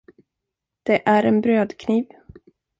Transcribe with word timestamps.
Det 0.83 1.07
är 1.07 1.23
en 1.23 1.41
brödkniv. 1.41 2.05